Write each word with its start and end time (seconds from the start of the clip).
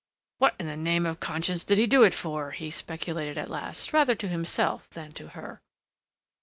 "What 0.39 0.55
in 0.57 0.65
the 0.65 0.75
name 0.75 1.05
of 1.05 1.19
conscience 1.19 1.63
did 1.63 1.77
he 1.77 1.85
do 1.85 2.01
it 2.01 2.15
for?" 2.15 2.49
he 2.53 2.71
speculated 2.71 3.37
at 3.37 3.51
last, 3.51 3.93
rather 3.93 4.15
to 4.15 4.27
himself 4.27 4.89
than 4.89 5.11
to 5.11 5.27
her. 5.37 5.61